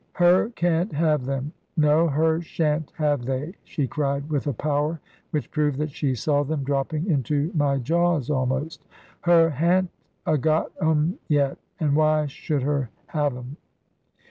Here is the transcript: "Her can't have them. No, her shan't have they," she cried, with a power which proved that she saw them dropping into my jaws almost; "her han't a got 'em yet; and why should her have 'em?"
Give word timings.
"Her 0.13 0.49
can't 0.55 0.91
have 0.93 1.25
them. 1.25 1.53
No, 1.77 2.07
her 2.07 2.41
shan't 2.41 2.91
have 2.97 3.23
they," 3.25 3.53
she 3.63 3.85
cried, 3.85 4.31
with 4.31 4.47
a 4.47 4.53
power 4.53 4.99
which 5.29 5.51
proved 5.51 5.77
that 5.77 5.91
she 5.91 6.15
saw 6.15 6.41
them 6.41 6.63
dropping 6.63 7.05
into 7.05 7.51
my 7.53 7.77
jaws 7.77 8.27
almost; 8.31 8.83
"her 9.21 9.51
han't 9.51 9.91
a 10.25 10.39
got 10.39 10.71
'em 10.81 11.19
yet; 11.27 11.59
and 11.79 11.95
why 11.95 12.25
should 12.25 12.63
her 12.63 12.89
have 13.09 13.37
'em?" 13.37 13.57